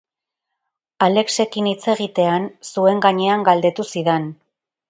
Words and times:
Alexekin 1.07 1.69
hitz 1.73 1.83
egitean, 1.95 2.49
zuen 2.71 3.07
gainean 3.07 3.47
galdetu 3.51 3.87
zidan. 3.95 4.31